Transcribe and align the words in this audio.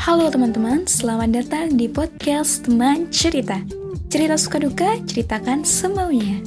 Halo 0.00 0.32
teman-teman, 0.32 0.88
selamat 0.88 1.28
datang 1.30 1.76
di 1.76 1.84
podcast 1.86 2.64
Teman 2.64 3.12
Cerita. 3.12 3.60
Cerita 4.08 4.34
suka 4.34 4.58
duka, 4.58 4.96
ceritakan 5.06 5.62
semaunya. 5.62 6.40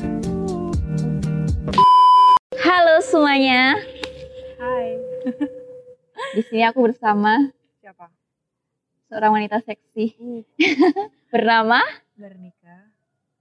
Halo 2.59 2.99
semuanya. 3.05 3.77
Hai. 4.57 4.97
Di 6.33 6.41
sini 6.49 6.65
aku 6.65 6.89
bersama 6.89 7.53
Siapa? 7.79 8.09
seorang 9.07 9.31
wanita 9.37 9.61
seksi 9.61 10.17
bernama 11.33 11.79
Bernika. 12.17 12.89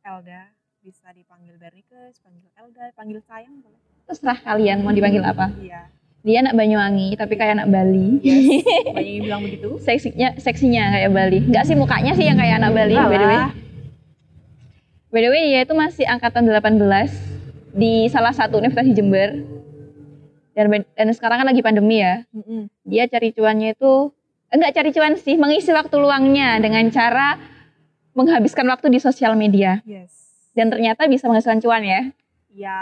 Elda. 0.04 0.52
Bisa 0.82 1.14
dipanggil 1.14 1.54
Bernika, 1.56 2.10
dipanggil 2.10 2.50
Elda, 2.58 2.90
panggil 2.92 3.22
sayang 3.24 3.62
boleh. 3.62 3.78
terserah 4.02 4.38
kalian 4.42 4.82
mau 4.82 4.90
dipanggil 4.90 5.22
apa. 5.22 5.46
Iya. 5.62 5.86
Dia 6.22 6.38
anak 6.46 6.54
Banyuwangi 6.54 7.18
tapi 7.18 7.34
kayak 7.34 7.58
anak 7.58 7.68
Bali. 7.74 8.22
Yes. 8.22 8.62
Banyak 8.94 9.12
yang 9.18 9.24
bilang 9.26 9.42
begitu. 9.42 9.68
Seksinya 9.82 10.38
seksinya 10.38 10.94
kayak 10.94 11.10
Bali. 11.10 11.38
Enggak 11.50 11.64
sih 11.66 11.74
mukanya 11.74 12.14
sih 12.14 12.26
yang 12.30 12.38
kayak 12.38 12.62
anak 12.62 12.70
Bali 12.70 12.94
by 12.94 13.18
the 13.18 13.26
way. 13.26 13.38
Alah. 13.38 13.52
By 15.10 15.20
the 15.20 15.30
way 15.34 15.42
dia 15.50 15.60
itu 15.66 15.74
masih 15.74 16.06
angkatan 16.06 16.46
18 16.46 16.78
di 17.74 18.06
salah 18.06 18.30
satu 18.30 18.62
universitas 18.62 18.86
di 18.86 18.94
Jember. 18.94 19.30
Dan, 20.52 20.84
dan 20.84 21.08
sekarang 21.16 21.42
kan 21.42 21.48
lagi 21.48 21.64
pandemi 21.64 22.04
ya. 22.04 22.22
Dia 22.86 23.10
cari 23.10 23.34
cuannya 23.34 23.74
itu 23.74 24.12
enggak 24.52 24.72
cari 24.76 24.90
cuan 24.92 25.16
sih, 25.16 25.34
mengisi 25.40 25.72
waktu 25.72 25.96
luangnya 25.96 26.60
dengan 26.60 26.86
cara 26.92 27.40
menghabiskan 28.12 28.68
waktu 28.68 28.92
di 28.92 29.00
sosial 29.00 29.34
media. 29.34 29.80
Yes. 29.88 30.12
Dan 30.52 30.68
ternyata 30.68 31.08
bisa 31.08 31.26
menghasilkan 31.26 31.64
cuan 31.64 31.82
ya. 31.82 32.00
Ya, 32.52 32.78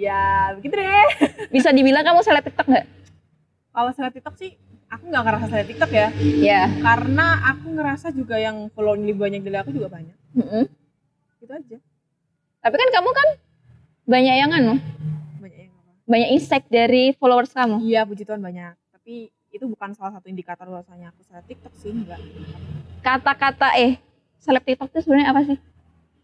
ya 0.00 0.24
begitu 0.56 0.74
deh. 0.74 1.08
Bisa 1.54 1.68
dibilang 1.70 2.00
kamu 2.00 2.24
seleb 2.24 2.44
TikTok 2.48 2.66
nggak? 2.66 2.86
Kalau 3.70 3.90
saya 3.92 4.10
TikTok 4.10 4.34
sih, 4.34 4.56
aku 4.88 5.04
nggak 5.06 5.22
ngerasa 5.22 5.46
saya 5.46 5.64
TikTok 5.64 5.90
ya. 5.92 6.08
Ya. 6.40 6.60
Karena 6.80 7.26
aku 7.46 7.70
ngerasa 7.70 8.10
juga 8.10 8.40
yang 8.40 8.72
follow 8.72 8.96
lebih 8.96 9.20
banyak 9.20 9.44
dari 9.44 9.56
aku 9.60 9.70
juga 9.70 9.92
banyak. 9.92 10.16
Mm-mm. 10.34 10.64
Gitu 11.38 11.52
aja. 11.52 11.78
Tapi 12.60 12.74
kan 12.76 12.88
kamu 12.90 13.10
kan 13.12 13.28
banyak 14.04 14.34
yang 14.36 14.50
anu, 14.50 14.74
Banyak 15.38 15.58
yang 15.64 15.72
apa? 15.72 15.90
banyak 16.04 16.28
insight 16.34 16.66
dari 16.66 17.14
followers 17.14 17.54
kamu. 17.54 17.78
Iya, 17.80 18.02
puji 18.02 18.26
Tuhan 18.26 18.42
banyak. 18.42 18.74
Tapi 18.90 19.30
itu 19.50 19.64
bukan 19.64 19.94
salah 19.94 20.18
satu 20.18 20.26
indikator 20.26 20.66
bahwasanya 20.66 21.14
aku 21.14 21.22
saya 21.22 21.40
TikTok 21.46 21.72
sih, 21.78 21.94
enggak. 21.94 22.18
Kata-kata 23.00 23.78
eh 23.78 24.02
seleb 24.36 24.66
TikTok 24.66 24.90
itu 24.90 25.06
sebenarnya 25.06 25.30
apa 25.30 25.40
sih? 25.46 25.58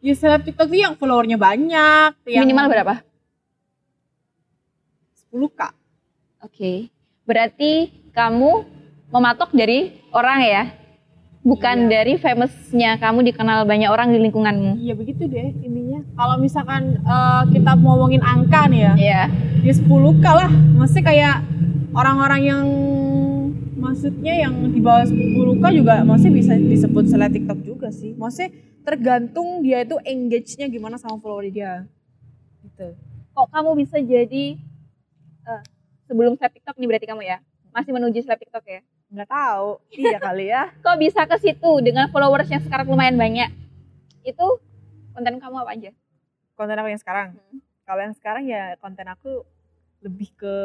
Ya 0.02 0.12
seleb 0.12 0.42
TikTok 0.42 0.68
sih 0.68 0.82
yang 0.82 0.98
followernya 0.98 1.38
banyak. 1.38 2.10
Yang 2.26 2.42
Minimal 2.42 2.66
berapa? 2.68 2.94
10k. 5.30 5.60
Oke. 6.42 6.72
Berarti 7.26 7.90
kamu 8.14 8.64
mematok 9.10 9.50
dari 9.52 9.98
orang 10.10 10.38
ya, 10.42 10.62
bukan 11.42 11.86
Iya. 11.86 11.90
dari 11.90 12.14
famousnya 12.18 12.98
kamu 12.98 13.22
dikenal 13.30 13.62
banyak 13.66 13.90
orang 13.90 14.10
di 14.10 14.18
lingkunganmu. 14.18 14.82
Iya 14.82 14.94
begitu 14.98 15.26
deh 15.26 15.54
intinya. 15.62 16.02
Kalau 16.14 16.36
misalkan 16.38 16.98
eh, 16.98 17.42
kita 17.54 17.78
mau 17.78 17.94
ngomongin 17.94 18.22
angka 18.22 18.66
nih 18.66 18.80
ya, 18.82 18.92
Iya. 18.98 19.22
ya 19.62 19.72
10 19.74 20.18
k 20.18 20.26
lah. 20.26 20.50
Maksudnya 20.50 21.04
kayak 21.06 21.36
orang-orang 21.94 22.40
yang 22.42 22.66
maksudnya 23.76 24.34
yang 24.34 24.54
di 24.74 24.80
bawah 24.82 25.06
10 25.06 25.62
k 25.62 25.64
juga 25.70 26.02
maksudnya 26.02 26.34
bisa 26.34 26.52
disebut 26.58 27.04
seleb 27.06 27.30
TikTok 27.30 27.58
juga 27.62 27.88
sih. 27.94 28.18
Maksudnya 28.18 28.50
tergantung 28.82 29.62
dia 29.62 29.82
itu 29.82 29.98
engage-nya 30.02 30.66
gimana 30.66 30.98
sama 30.98 31.18
follower 31.18 31.46
dia. 31.46 31.86
Gitu. 32.62 32.94
Kok 33.34 33.46
kamu 33.50 33.70
bisa 33.78 33.98
jadi 33.98 34.58
eh, 35.46 35.62
sebelum 36.10 36.34
seleb 36.34 36.52
TikTok 36.58 36.76
nih 36.78 36.88
berarti 36.90 37.06
kamu 37.06 37.22
ya? 37.22 37.38
Masih 37.70 37.92
menuju 37.94 38.18
seleb 38.22 38.40
TikTok 38.42 38.64
ya? 38.66 38.80
Nggak 39.10 39.30
tahu. 39.30 39.68
Iya 39.94 40.18
kali 40.18 40.46
ya. 40.50 40.62
Kok 40.84 40.98
bisa 40.98 41.22
ke 41.24 41.36
situ 41.38 41.70
dengan 41.82 42.10
followers 42.10 42.50
yang 42.50 42.62
sekarang 42.62 42.90
lumayan 42.90 43.14
banyak? 43.14 43.50
Itu 44.26 44.58
konten 45.14 45.38
kamu 45.38 45.56
apa 45.62 45.70
aja? 45.72 45.90
Konten 46.58 46.76
aku 46.76 46.88
yang 46.90 47.02
sekarang. 47.02 47.28
Hmm. 47.38 47.60
Kalau 47.86 48.00
yang 48.02 48.14
sekarang 48.18 48.44
ya 48.50 48.74
konten 48.82 49.06
aku 49.06 49.46
lebih 50.02 50.34
ke 50.34 50.56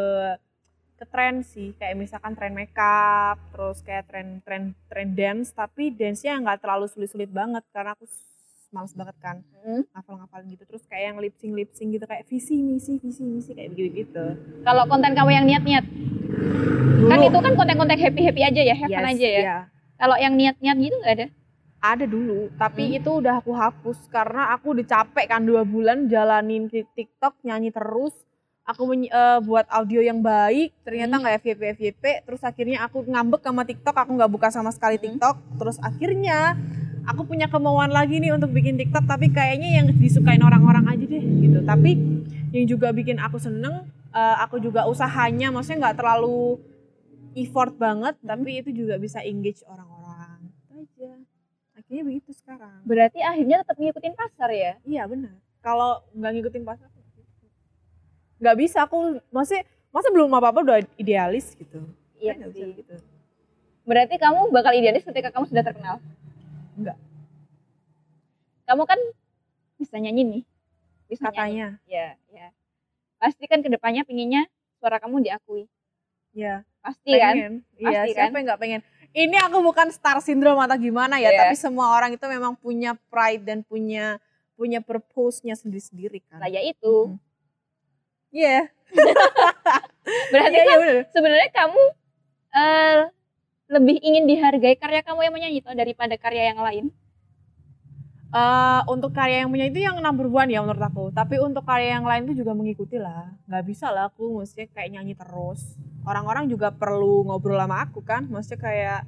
ke 1.01 1.05
tren 1.09 1.41
sih 1.41 1.73
kayak 1.81 1.97
misalkan 1.97 2.37
tren 2.37 2.53
makeup 2.53 3.41
terus 3.49 3.81
kayak 3.81 4.05
tren 4.05 4.37
tren 4.45 4.77
tren 4.85 5.09
dance 5.17 5.49
tapi 5.49 5.89
dance-nya 5.89 6.37
nggak 6.37 6.61
terlalu 6.61 6.85
sulit-sulit 6.85 7.25
banget 7.25 7.65
karena 7.73 7.97
aku 7.97 8.05
males 8.71 8.95
banget 8.95 9.15
kan 9.19 9.37
Hmm. 9.61 9.83
ngafal-ngafal 9.91 10.41
gitu 10.47 10.63
terus 10.65 10.83
kayak 10.85 11.03
yang 11.05 11.17
lip 11.19 11.35
sync 11.35 11.53
lip 11.53 11.69
sync 11.71 11.91
gitu 11.91 12.05
kayak 12.05 12.23
visi 12.25 12.57
misi 12.57 12.97
visi 12.97 13.21
misi 13.21 13.51
kayak 13.51 13.69
begitu 13.69 13.91
gitu 14.01 14.25
Kalau 14.63 14.83
konten 14.85 15.11
kamu 15.11 15.29
yang 15.29 15.45
niat-niat, 15.45 15.85
kan 17.03 17.19
itu 17.21 17.37
kan 17.37 17.53
konten-konten 17.53 17.97
happy-happy 17.99 18.41
aja 18.41 18.61
ya, 18.63 18.75
have 18.75 18.89
fun 18.89 19.05
aja 19.05 19.27
ya. 19.27 19.41
iya. 19.41 19.57
Kalau 19.95 20.15
yang 20.15 20.33
niat-niat 20.33 20.77
gitu 20.79 20.95
nggak 20.97 21.15
ada? 21.15 21.27
ada 21.79 22.05
dulu 22.05 22.53
tapi 22.55 22.83
Hmm. 22.87 22.97
itu 22.97 23.09
udah 23.11 23.35
aku 23.35 23.51
hapus 23.51 24.05
karena 24.07 24.53
aku 24.53 24.71
udah 24.71 24.85
capek 24.87 25.25
kan 25.27 25.41
dua 25.41 25.61
bulan 25.63 26.05
jalanin 26.05 26.65
di 26.65 26.85
TikTok 26.87 27.41
nyanyi 27.41 27.69
terus 27.69 28.13
aku 28.63 28.85
menyi- 28.85 29.09
eh, 29.09 29.41
buat 29.41 29.65
audio 29.67 29.97
yang 29.99 30.21
baik 30.21 30.77
ternyata 30.79 31.09
Hmm. 31.11 31.21
nggak 31.21 31.35
FYP 31.41 31.61
FYP 31.73 32.03
terus 32.21 32.41
akhirnya 32.41 32.81
aku 32.81 33.01
ngambek 33.03 33.41
sama 33.41 33.65
TikTok 33.65 33.95
aku 33.95 34.11
nggak 34.13 34.29
buka 34.29 34.47
sama 34.47 34.69
sekali 34.69 34.95
Hmm. 34.95 35.05
TikTok 35.09 35.35
terus 35.57 35.81
akhirnya 35.81 36.53
aku 37.03 37.21
punya 37.25 37.45
kemauan 37.45 37.89
lagi 37.89 38.17
nih 38.17 38.31
untuk 38.31 38.49
bikin 38.49 38.75
TikTok 38.75 39.05
tapi 39.05 39.27
kayaknya 39.27 39.81
yang 39.81 39.87
disukain 39.93 40.39
orang-orang 40.39 40.85
aja 40.87 41.05
deh 41.05 41.23
gitu 41.41 41.59
tapi 41.61 41.97
yang 42.51 42.65
juga 42.65 42.91
bikin 42.91 43.17
aku 43.17 43.37
seneng 43.37 43.83
eh, 44.09 44.35
aku 44.39 44.57
juga 44.57 44.85
usahanya 44.85 45.49
maksudnya 45.49 45.89
nggak 45.89 45.97
terlalu 45.97 46.59
effort 47.33 47.73
banget 47.75 48.15
Hmm. 48.17 48.27
tapi 48.27 48.59
itu 48.59 48.69
juga 48.71 48.95
bisa 48.95 49.19
engage 49.21 49.63
orang-orang 49.63 50.51
aja 50.69 51.11
akhirnya 51.73 52.03
begitu 52.03 52.29
sekarang 52.33 52.83
Berarti 52.83 53.19
akhirnya 53.19 53.61
tetap 53.61 53.75
ngikutin 53.75 54.13
pasar 54.13 54.49
ya? 54.51 54.73
iya 54.83 55.03
benar 55.05 55.33
kalau 55.59 56.03
nggak 56.11 56.31
ngikutin 56.35 56.63
pasar 56.63 56.89
nggak 58.41 58.57
bisa 58.57 58.83
aku 58.83 58.97
masih 59.29 59.61
masa 59.89 60.09
belum 60.09 60.33
apa 60.33 60.49
apa 60.49 60.59
udah 60.61 60.77
idealis 60.97 61.53
gitu 61.53 61.81
Iya 62.17 62.37
Kan 62.37 62.53
sih. 62.53 62.69
gitu 62.75 62.95
Berarti 63.81 64.15
kamu 64.15 64.49
bakal 64.49 64.73
idealis 64.73 65.01
ketika 65.01 65.29
kamu 65.29 65.45
sudah 65.45 65.61
terkenal? 65.61 65.97
Enggak. 66.73 66.97
Kamu 68.63 68.83
kan 68.85 68.99
bisa 69.75 69.97
nyanyi 69.97 70.23
nih. 70.23 70.43
Bisa 71.05 71.27
nyanyi. 71.27 71.35
katanya 71.35 71.67
Ya, 71.85 72.07
ya. 72.29 72.47
Pasti 73.17 73.45
kan 73.45 73.59
ke 73.59 73.67
depannya 73.67 74.01
pinginnya 74.01 74.47
suara 74.77 74.97
kamu 74.97 75.21
diakui. 75.21 75.67
ya 76.31 76.63
Pasti 76.79 77.11
kan? 77.11 77.35
pengen 77.35 77.53
iya 77.75 78.01
Pasti 78.01 78.11
siapa 78.15 78.31
kan? 78.31 78.33
yang 78.33 78.45
nggak 78.47 78.59
pengen 78.59 78.81
ini 79.11 79.35
aku 79.35 79.59
bukan 79.59 79.91
star 79.91 80.17
syndrome 80.17 80.57
atau 80.57 80.79
gimana 80.79 81.19
ya 81.19 81.27
Iya. 81.27 81.43
tapi 81.43 81.55
semua 81.55 81.91
orang 81.91 82.15
itu 82.15 82.23
memang 82.23 82.55
punya 82.55 82.95
pride 83.11 83.43
dan 83.43 83.59
punya 83.61 84.15
punya 84.55 84.79
purpose-nya 84.79 85.53
sendiri-sendiri 85.53 86.23
kan 86.23 86.39
Nah, 86.39 86.47
ya 86.47 86.63
itu. 86.63 87.11
Iya, 88.31 88.71
Berarti 90.31 90.55
iya 90.55 90.63
kan 90.63 90.71
iya 90.71 90.77
bener. 90.79 90.97
sebenarnya 91.11 91.49
kamu 91.51 91.83
eh, 92.53 92.97
lebih 93.71 93.97
ingin 93.97 94.27
dihargai 94.27 94.75
karya 94.75 94.99
kamu 94.99 95.23
yang 95.23 95.33
menyanyi 95.33 95.59
toh 95.63 95.71
daripada 95.71 96.13
karya 96.15 96.51
yang 96.51 96.59
lain. 96.59 96.85
Eh, 98.31 98.81
untuk 98.87 99.11
karya 99.11 99.43
yang 99.43 99.51
punya 99.51 99.67
itu 99.67 99.79
yang 99.79 99.99
number 99.99 100.23
one 100.23 100.47
ya 100.47 100.59
menurut 100.59 100.79
aku. 100.79 101.11
Tapi 101.11 101.35
untuk 101.37 101.63
karya 101.63 101.95
yang 101.95 102.03
lain 102.03 102.27
itu 102.27 102.43
juga 102.43 102.51
mengikuti 102.51 102.95
lah. 102.95 103.31
Nggak 103.43 103.63
bisa 103.65 103.91
lah 103.91 104.07
aku 104.07 104.39
mesti 104.39 104.67
kayak 104.67 104.87
nyanyi 104.89 105.15
terus. 105.15 105.75
Orang-orang 106.03 106.47
juga 106.47 106.71
perlu 106.71 107.27
ngobrol 107.27 107.59
sama 107.59 107.83
aku 107.83 107.99
kan. 107.99 108.27
Maksudnya 108.27 108.59
kayak 108.59 108.99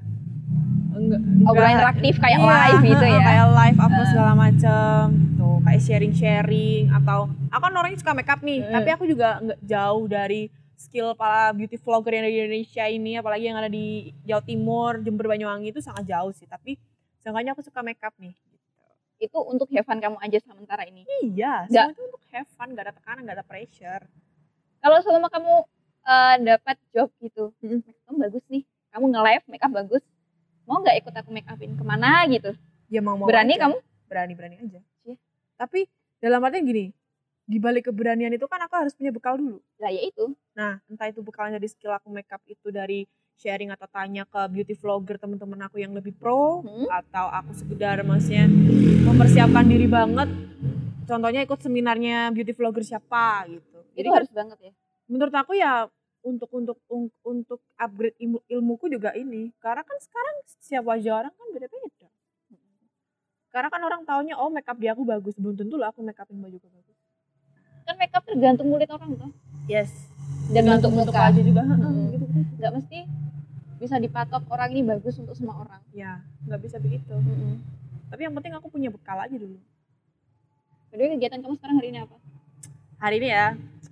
enggak, 0.91 1.21
Obrolan 1.43 1.55
enggak- 1.55 1.75
interaktif 1.79 2.13
kayak 2.19 2.37
Iya, 2.37 2.47
live 2.51 2.83
gitu 2.85 3.05
ya. 3.05 3.19
Kayak 3.21 3.47
live 3.49 3.79
apa 3.79 3.95
Eh. 3.95 4.07
segala 4.11 4.31
macem 4.35 5.03
gitu. 5.15 5.49
Kayak 5.63 5.81
sharing-sharing 5.81 6.83
atau 6.93 7.19
aku 7.47 7.61
kan 7.63 7.73
orangnya 7.73 7.99
suka 7.99 8.13
makeup 8.13 8.39
nih, 8.39 8.59
Hmm. 8.59 8.73
tapi 8.75 8.89
aku 8.91 9.03
juga 9.07 9.39
nggak 9.39 9.59
jauh 9.61 10.03
dari 10.05 10.41
skill 10.83 11.15
para 11.15 11.49
beauty 11.49 11.75
vlogger 11.75 12.11
yang 12.11 12.23
ada 12.23 12.31
di 12.31 12.39
Indonesia 12.41 12.83
ini, 12.85 13.15
apalagi 13.15 13.45
yang 13.45 13.55
ada 13.55 13.67
di 13.67 13.85
Jawa 14.21 14.43
Timur, 14.43 14.99
Jember, 14.99 15.25
Banyuwangi 15.25 15.71
itu 15.71 15.79
sangat 15.79 16.03
jauh 16.05 16.29
sih. 16.29 16.43
Tapi 16.45 16.75
seenggaknya 17.17 17.51
aku 17.51 17.63
suka 17.63 17.79
makeup 17.79 18.11
nih. 18.17 18.35
Itu 19.17 19.39
untuk 19.41 19.71
have 19.71 19.83
fun 19.83 19.97
kamu 19.97 20.19
aja 20.19 20.37
sementara 20.37 20.83
ini. 20.83 21.07
Iya, 21.23 21.63
Nggak- 21.65 21.87
semua 21.87 21.95
itu 21.95 22.03
untuk 22.05 22.23
have 22.29 22.49
fun, 22.51 22.67
gak 22.71 22.83
ada 22.83 22.93
tekanan, 22.93 23.23
gak 23.23 23.37
ada 23.37 23.45
pressure. 23.45 24.03
Kalau 24.77 24.99
selama 24.99 25.27
kamu 25.27 25.53
eh, 26.03 26.35
dapat 26.45 26.75
job 26.91 27.07
gitu, 27.17 27.55
Mm-mm. 27.57 27.79
make 27.79 27.95
up 27.95 28.03
kamu 28.05 28.17
bagus 28.21 28.43
nih, 28.45 28.63
kamu 28.91 29.05
nge-live 29.09 29.45
make 29.47 29.63
up 29.63 29.71
bagus, 29.71 30.03
mau 30.63 30.77
nggak 30.77 30.99
ikut 30.99 31.13
aku 31.15 31.29
make 31.31 31.47
upin 31.47 31.73
ke 31.73 31.83
mana 31.83 32.27
gitu? 32.27 32.51
Ya 32.87 32.99
mau 32.99 33.15
mau 33.15 33.23
Berani 33.25 33.55
aja. 33.55 33.65
kamu? 33.65 33.77
Berani-berani 34.05 34.55
aja. 34.59 34.79
Iya. 35.01 35.15
Tapi 35.55 35.87
dalam 36.19 36.43
artian 36.43 36.63
gini, 36.63 36.91
di 37.43 37.57
balik 37.59 37.91
keberanian 37.91 38.31
itu 38.31 38.47
kan 38.47 38.59
aku 38.63 38.73
harus 38.79 38.95
punya 38.95 39.11
bekal 39.11 39.35
dulu. 39.35 39.59
Lah 39.79 39.91
ya 39.91 40.01
itu. 40.07 40.31
Nah, 40.55 40.79
entah 40.87 41.07
itu 41.11 41.19
bekalnya 41.19 41.59
dari 41.59 41.67
skill 41.67 41.91
aku 41.91 42.07
makeup 42.07 42.39
itu 42.47 42.71
dari 42.71 43.03
sharing 43.35 43.73
atau 43.73 43.89
tanya 43.89 44.23
ke 44.23 44.41
beauty 44.47 44.77
vlogger 44.77 45.19
teman-teman 45.19 45.67
aku 45.67 45.81
yang 45.81 45.91
lebih 45.91 46.15
pro 46.15 46.63
Hmm. 46.63 46.87
atau 46.87 47.27
aku 47.33 47.51
sekedar 47.51 47.99
maksudnya 48.05 48.47
mempersiapkan 49.03 49.65
diri 49.67 49.89
banget. 49.89 50.29
Contohnya 51.03 51.43
ikut 51.43 51.59
seminarnya 51.59 52.31
beauty 52.31 52.55
vlogger 52.55 52.85
siapa 52.87 53.43
gitu. 53.51 53.77
Itu 53.91 53.97
Jadi 53.99 54.07
kan 54.07 54.17
harus 54.23 54.31
banget 54.31 54.57
ya. 54.63 54.71
menurut 55.11 55.35
aku 55.35 55.51
ya 55.59 55.91
untuk 56.23 56.47
untuk 56.55 56.79
un- 56.87 57.11
untuk 57.27 57.59
upgrade 57.75 58.15
ilmu, 58.23 58.39
ilmuku 58.47 58.87
juga 58.87 59.11
ini 59.11 59.51
karena 59.59 59.83
kan 59.83 59.99
sekarang 59.99 60.35
siapa 60.63 60.95
wajah 60.95 61.27
orang 61.27 61.33
kan 61.35 61.47
beda-beda 61.51 62.07
karena 63.51 63.69
kan 63.69 63.81
orang 63.85 64.01
taunya 64.07 64.33
oh 64.39 64.49
makeup 64.49 64.79
di 64.79 64.87
aku 64.89 65.03
bagus 65.05 65.35
belum 65.37 65.53
tentu 65.53 65.75
lah 65.77 65.91
aku 65.91 66.01
makeupin 66.01 66.39
baju 66.41 66.57
bagus 66.57 66.92
kan 67.83 67.95
makeup 67.99 68.23
tergantung 68.23 68.67
kulit 68.71 68.89
orang 68.89 69.11
tuh 69.19 69.31
yes. 69.67 69.91
Dan 70.51 70.67
bentuk 70.67 70.91
bentuk 70.91 71.15
muka. 71.15 71.31
aja 71.31 71.39
juga 71.39 71.61
Mm-mm. 71.63 72.11
gitu 72.11 72.25
nggak 72.59 72.71
mesti 72.79 72.99
bisa 73.83 73.99
dipatok 73.99 74.47
orang 74.47 74.71
ini 74.71 74.81
bagus 74.87 75.19
untuk 75.19 75.35
semua 75.35 75.59
orang. 75.59 75.83
Ya 75.91 76.23
nggak 76.47 76.61
bisa 76.63 76.79
begitu. 76.79 77.11
Tapi 78.07 78.21
yang 78.23 78.31
penting 78.31 78.55
aku 78.55 78.71
punya 78.71 78.87
bekal 78.87 79.19
aja 79.19 79.35
dulu. 79.35 79.59
Jadi 80.95 81.19
kegiatan 81.19 81.43
kamu 81.43 81.59
sekarang 81.59 81.75
hari 81.83 81.87
ini 81.91 81.99
apa? 81.99 82.15
Hari 83.03 83.15
ini 83.19 83.27
ya 83.27 83.45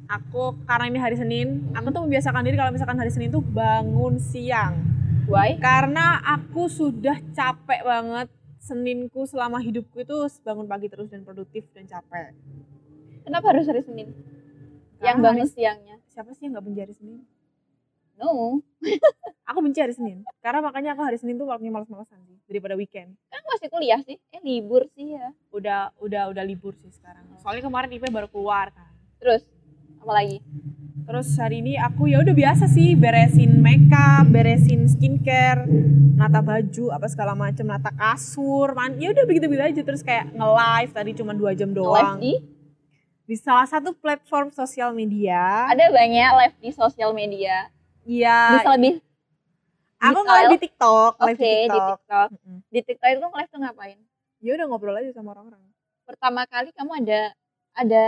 aku 0.07 0.55
karena 0.63 0.85
ini 0.88 0.99
hari 1.03 1.15
Senin 1.19 1.47
aku 1.75 1.91
tuh 1.91 2.01
membiasakan 2.07 2.47
diri 2.47 2.55
kalau 2.55 2.71
misalkan 2.71 2.95
hari 2.95 3.11
Senin 3.11 3.35
tuh 3.35 3.43
bangun 3.43 4.15
siang. 4.15 4.79
Why? 5.27 5.59
Karena 5.59 6.23
aku 6.23 6.71
sudah 6.71 7.19
capek 7.35 7.83
banget 7.83 8.27
Seninku 8.61 9.25
selama 9.25 9.57
hidupku 9.57 10.05
itu 10.05 10.15
bangun 10.45 10.69
pagi 10.69 10.88
terus 10.88 11.09
dan 11.09 11.25
produktif 11.25 11.65
dan 11.73 11.89
capek 11.89 12.31
kenapa 13.25 13.45
harus 13.53 13.65
hari 13.69 13.81
Senin? 13.85 14.13
Yang 15.01 15.18
Karena 15.18 15.25
bangun 15.25 15.47
siangnya. 15.50 15.95
Siapa 16.13 16.29
sih 16.38 16.45
yang 16.45 16.57
nggak 16.57 16.65
benci 16.65 16.79
hari 16.81 16.94
Senin? 16.94 17.19
No. 18.21 18.62
Aku 19.50 19.59
benci 19.65 19.81
hari 19.81 19.97
Senin. 19.97 20.21
Karena 20.39 20.62
makanya 20.62 20.94
aku 20.95 21.01
hari 21.03 21.18
Senin 21.19 21.35
tuh 21.35 21.50
waktunya 21.50 21.73
malas-malasan 21.73 22.21
sih 22.23 22.38
daripada 22.47 22.77
weekend. 22.79 23.18
Kan 23.27 23.44
masih 23.44 23.68
kuliah 23.68 24.00
sih. 24.06 24.15
Eh 24.31 24.39
libur 24.39 24.88
sih 24.95 25.18
ya. 25.18 25.33
Udah 25.51 25.91
udah 26.00 26.31
udah 26.31 26.44
libur 26.45 26.71
sih 26.79 26.88
sekarang. 26.94 27.25
Soalnya 27.44 27.68
kemarin 27.68 27.91
IP 27.91 28.07
baru 28.07 28.31
keluar 28.31 28.71
kan. 28.71 28.95
Terus 29.19 29.44
apa 30.00 30.12
lagi? 30.15 30.39
Terus 31.03 31.27
hari 31.35 31.59
ini 31.59 31.75
aku 31.75 32.07
ya 32.07 32.24
udah 32.24 32.31
biasa 32.31 32.71
sih 32.71 32.95
beresin 32.95 33.59
makeup 33.59 34.29
beresin 34.31 34.88
skincare 34.88 35.67
nata 36.15 36.39
baju 36.39 36.94
apa 36.94 37.09
segala 37.09 37.33
macam 37.33 37.65
nata 37.65 37.89
kasur 37.91 38.71
man 38.77 38.95
ya 39.01 39.12
udah 39.12 39.25
begitu 39.27 39.51
begitu 39.51 39.65
aja. 39.67 39.81
Terus 39.83 40.00
kayak 40.06 40.31
nge 40.31 40.47
live 40.47 40.91
tadi 40.95 41.12
cuma 41.17 41.35
dua 41.35 41.51
jam 41.57 41.75
doang. 41.75 42.21
di 42.21 42.39
di 43.31 43.39
salah 43.39 43.63
satu 43.63 43.95
platform 43.95 44.51
sosial 44.51 44.91
media 44.91 45.63
ada 45.65 45.87
banyak 45.87 46.29
live 46.35 46.57
di 46.59 46.71
sosial 46.71 47.15
media 47.15 47.71
Iya, 48.03 48.59
bisa 48.59 48.75
lebih 48.75 48.99
aku 49.97 50.19
nge-live 50.19 50.51
di 50.51 50.59
TikTok, 50.59 51.11
oke 51.15 51.29
live 51.29 51.39
di 51.39 51.47
di 51.47 51.55
TikTok. 51.63 51.87
TikTok 51.95 52.27
Mm-mm. 52.29 52.57
di 52.67 52.79
TikTok 52.81 53.07
itu 53.09 53.19
live 53.23 53.49
tuh 53.49 53.59
ngapain 53.59 53.99
Ya 54.41 54.51
udah 54.51 54.65
ngobrol 54.65 54.97
aja 54.97 55.13
sama 55.13 55.31
orang-orang. 55.31 55.61
pertama 56.03 56.43
kali 56.43 56.73
kamu 56.73 56.91
ada 56.97 57.21
ada 57.73 58.05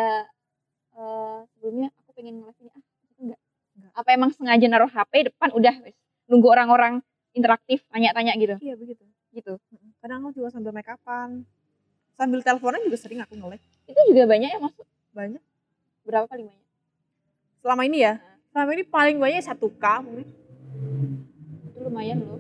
eh, 0.92 1.38
sebelumnya 1.48 1.88
aku 1.96 2.10
pengen 2.12 2.42
nge-live 2.42 2.60
ini 2.60 2.70
ah 2.70 2.84
enggak 3.16 3.40
Enggak. 3.74 3.92
apa 3.96 4.10
emang 4.12 4.30
sengaja 4.30 4.66
naruh 4.68 4.92
HP 4.92 5.12
depan 5.26 5.50
udah 5.52 5.76
wes 5.80 5.96
nunggu 6.26 6.48
orang-orang 6.50 6.94
interaktif 7.32 7.80
tanya-tanya 7.88 8.36
gitu 8.36 8.60
Iya 8.60 8.76
begitu. 8.76 9.08
gitu 9.32 9.56
Kadang 9.98 10.20
aku 10.22 10.36
juga 10.36 10.52
sambil 10.52 10.70
make 10.70 10.92
upan. 10.92 11.48
Sambil 12.12 12.42
teleponan 12.42 12.82
juga 12.82 12.98
sering 12.98 13.18
aku 13.20 13.34
nge-live. 13.34 13.64
itu 13.84 14.02
juga 14.10 14.24
banyak 14.26 14.50
yang 14.50 14.64
masuk 14.64 14.84
Banyak. 15.14 15.44
berapa 16.04 16.26
kali 16.26 16.44
banyak 16.44 16.62
Selama 17.58 17.82
ini 17.86 17.98
ya, 18.02 18.20
selama 18.50 18.70
ini 18.74 18.84
paling 18.84 19.18
banyak 19.18 19.40
satu 19.40 19.72
k 19.72 19.86
mungkin. 20.02 20.28
itu 21.64 21.80
lumayan 21.80 22.20
loh 22.20 22.36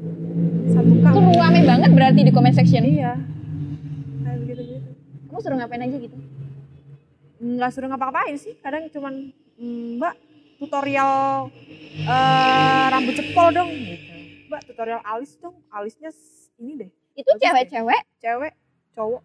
Satu 0.67 0.93
k. 0.93 1.05
itu 1.05 1.31
rame 1.33 1.61
banget 1.63 1.89
berarti 1.89 2.21
di 2.21 2.31
comment 2.31 2.51
section 2.51 2.83
Iya. 2.83 3.15
Kayak 4.19 4.37
begitu 4.41 4.61
begitu. 4.61 4.89
kamu 5.25 5.39
suruh 5.39 5.57
ngapain 5.57 5.81
aja 5.81 5.97
gitu 5.97 6.17
Nggak 7.39 7.69
suruh 7.69 7.87
ngapa-ngapain 7.87 8.35
sih. 8.35 8.55
Kadang 8.57 8.87
cuman 8.87 9.13
"Mm, 9.55 9.99
Mbak 9.99 10.13
tutorial 10.57 11.51
eh, 11.99 12.85
rambut 12.87 13.13
cepol 13.13 13.47
dong 13.51 13.69
gitu. 13.69 14.13
Mbak 14.47 14.61
tutorial 14.65 15.01
alis 15.03 15.35
dong. 15.37 15.55
Alisnya 15.67 16.09
ini 16.55 16.73
deh. 16.79 16.89
itu 17.13 17.29
cewek-cewek 17.35 18.01
Cewek, 18.17 18.53
cowok. 18.91 19.21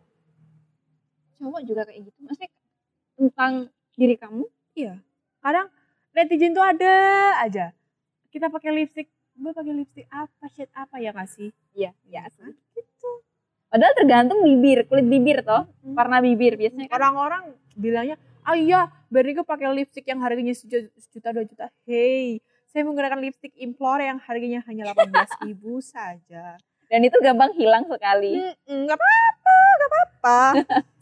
cowok 1.35 1.61
juga 1.62 1.83
kayak 1.83 2.05
gitu 2.05 2.19
maksudnya 2.21 2.51
tentang 3.19 3.67
diri 3.93 4.15
kamu 4.15 4.47
Iya. 4.73 4.94
Kadang 5.38 5.67
netizen 6.12 6.50
tuh 6.50 6.62
ada 6.62 6.93
aja. 7.37 7.75
Kita 8.29 8.47
pakai 8.47 8.70
lipstick, 8.73 9.06
gue 9.35 9.50
pakai 9.50 9.73
lipstick 9.73 10.06
apa, 10.09 10.47
shade 10.47 10.70
apa 10.73 10.97
ya 10.97 11.11
nggak 11.11 11.26
sih? 11.26 11.50
iya 11.73 11.91
iya 12.05 12.26
Hah? 12.29 12.53
Gitu. 12.73 13.11
padahal 13.69 13.94
tergantung 13.94 14.41
bibir 14.41 14.82
kulit 14.85 15.05
bibir 15.05 15.43
toh 15.43 15.67
Hmm. 15.79 15.93
warna 15.93 16.19
bibir 16.19 16.55
biasanya 16.55 16.87
kan 16.87 16.97
Orang-orang 16.97 17.43
bilangnya, 17.75 18.17
ah 18.41 18.55
iya, 18.55 18.81
Bernigo 19.06 19.43
pakai 19.43 19.69
lipstick 19.73 20.05
yang 20.05 20.19
harganya 20.19 20.53
sejuta, 20.53 21.31
dua 21.31 21.43
juta. 21.43 21.67
Hey, 21.85 22.38
saya 22.67 22.82
menggunakan 22.82 23.19
lipstick 23.19 23.53
Implore 23.56 24.05
yang 24.05 24.19
harganya 24.20 24.61
hanya 24.65 24.88
18 24.88 25.11
ribu 25.43 25.79
saja. 25.81 26.55
dan 26.87 27.00
itu 27.00 27.17
gampang 27.19 27.53
hilang 27.53 27.85
sekali 27.85 28.41
Mm, 28.65 28.85
Nggak 28.85 28.97
apa-apa, 28.97 29.55
nggak 29.70 29.91
apa-apa. 29.91 30.41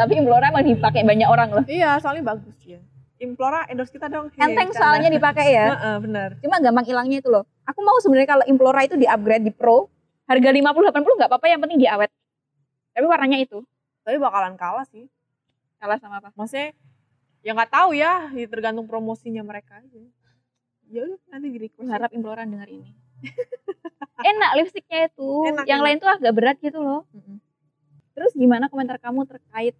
tapi 0.00 0.12
Implora 0.16 0.48
emang 0.48 0.64
dipakai 0.64 1.02
banyak 1.02 1.26
orang 1.26 1.48
loh 1.50 1.64
iya, 1.66 1.96
soalnya 1.96 2.24
bagus 2.26 2.56
ya. 2.62 2.80
Implora 3.16 3.68
endorse 3.68 3.92
kita 3.92 4.08
dong. 4.08 4.32
Hey, 4.32 4.48
enteng 4.48 4.68
bercanda. 4.68 4.80
soalnya 4.80 5.08
dipakai 5.08 5.46
ya 5.50 5.66
Heeh, 5.70 5.96
benar. 6.00 6.28
cuma 6.40 6.56
gampang 6.56 6.84
hilangnya 6.84 7.18
itu 7.18 7.28
loh 7.28 7.44
aku 7.62 7.80
mau 7.80 7.96
sebenarnya 7.98 8.28
kalau 8.30 8.44
Implora 8.44 8.80
itu 8.80 8.94
di 8.94 9.04
upgrade 9.04 9.42
di 9.42 9.52
Pro 9.52 9.92
harga 10.24 10.48
50 10.48 10.64
80 10.88 11.18
nggak 11.18 11.28
apa-apa 11.28 11.46
yang 11.46 11.60
penting 11.60 11.78
dia 11.78 11.94
awet 11.94 12.08
tapi 12.90 13.04
warnanya 13.04 13.38
itu 13.38 13.60
Tapi 14.00 14.16
bakalan 14.16 14.56
kalah 14.56 14.82
sih. 14.84 15.04
kalah 15.76 15.96
sama 15.96 16.18
apa 16.18 16.32
maksudnya 16.32 16.72
ya 17.40 17.52
nggak 17.52 17.70
tahu 17.70 17.92
ya 17.92 18.28
ya 18.30 18.46
tergantung 18.46 18.84
promosinya 18.84 19.40
mereka 19.40 19.76
aja 19.76 20.00
ya 20.86 21.00
udah 21.02 21.20
nanti 21.28 21.46
di 21.48 21.58
request 21.58 21.86
berharap 21.86 22.10
Implora 22.10 22.42
dengar 22.42 22.66
ini 22.66 22.92
enak 24.22 24.50
lipstiknya 24.56 25.06
itu 25.06 25.28
Enak, 25.46 25.64
yang 25.64 25.80
enak. 25.80 25.86
lain 25.86 25.96
tuh 25.98 26.10
agak 26.10 26.32
berat 26.32 26.56
gitu 26.58 26.78
loh 26.78 27.04
Mm-mm. 27.10 27.36
terus 28.12 28.32
gimana 28.32 28.66
komentar 28.66 28.96
kamu 28.96 29.24
terkait 29.24 29.76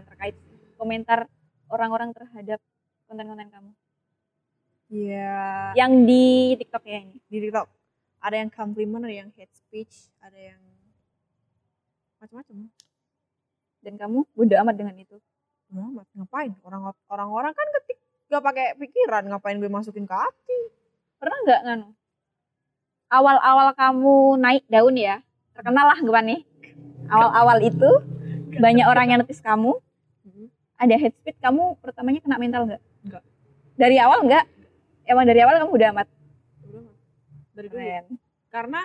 bukan 0.00 0.16
terkait 0.16 0.36
komentar 0.80 1.28
orang-orang 1.68 2.16
terhadap 2.16 2.56
konten-konten 3.04 3.52
kamu. 3.52 3.72
Ya 4.88 5.76
yang 5.76 6.08
di 6.08 6.56
TikTok 6.56 6.88
ya 6.88 7.04
ini? 7.04 7.20
Di 7.28 7.36
TikTok. 7.44 7.68
Ada 8.24 8.40
yang 8.40 8.48
compliment 8.48 9.04
ada 9.04 9.12
yang 9.12 9.28
hate 9.36 9.52
speech 9.52 10.08
ada 10.24 10.40
yang 10.40 10.60
macam-macam 12.16 12.68
dan 13.80 13.94
kamu 14.00 14.24
bodo 14.32 14.54
amat 14.64 14.74
dengan 14.80 14.96
itu? 14.96 15.20
Muhammad 15.68 16.08
ngapain? 16.16 16.52
Orang 16.64 16.96
orang-orang 17.12 17.52
kan 17.52 17.68
ketik 17.76 18.00
gak 18.32 18.40
pakai 18.40 18.66
pikiran. 18.80 19.28
Ngapain 19.28 19.60
gue 19.60 19.68
masukin 19.68 20.08
ke 20.08 20.16
hati? 20.16 20.60
Pernah 21.20 21.38
nggak 21.44 21.60
nganu 21.68 21.88
awal-awal 23.12 23.76
kamu 23.76 24.40
naik 24.40 24.64
daun 24.64 24.96
ya? 24.96 25.20
Terkenal 25.52 25.92
lah 25.92 25.98
gue 26.00 26.20
nih. 26.24 26.40
Awal-awal 27.12 27.58
itu 27.68 27.90
banyak 28.56 28.86
orang 28.88 29.06
yang 29.12 29.18
notice 29.20 29.44
kamu 29.44 29.76
ada 30.80 30.94
head 30.96 31.12
speed 31.20 31.36
kamu 31.44 31.76
pertamanya 31.84 32.24
kena 32.24 32.40
mental 32.40 32.64
nggak? 32.64 32.82
Nggak. 33.04 33.22
dari 33.76 33.96
awal 34.00 34.24
nggak? 34.24 34.44
Emang 35.04 35.24
dari 35.28 35.40
awal 35.44 35.60
kamu 35.60 35.72
udah 35.76 35.88
amat? 35.92 36.08
Udah, 36.64 36.80
Mat. 36.80 36.96
dari 37.52 37.68
dulu. 37.68 37.80
Keren. 37.80 38.04
Karena 38.48 38.80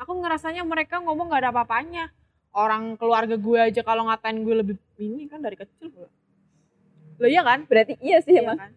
aku 0.00 0.12
ngerasanya 0.16 0.62
mereka 0.64 1.00
ngomong 1.04 1.28
gak 1.32 1.42
ada 1.44 1.50
apa-apanya. 1.52 2.08
Orang 2.56 2.96
keluarga 2.96 3.36
gue 3.36 3.58
aja 3.60 3.84
kalau 3.84 4.08
ngatain 4.08 4.40
gue 4.40 4.54
lebih 4.56 4.76
ini 4.96 5.28
kan 5.28 5.44
dari 5.44 5.60
kecil 5.60 5.92
gue. 5.92 6.08
Lo 7.20 7.26
iya 7.28 7.44
kan? 7.44 7.68
Berarti 7.68 8.00
iya 8.00 8.24
sih 8.24 8.32
Iya 8.32 8.48
emang. 8.48 8.56
kan? 8.56 8.72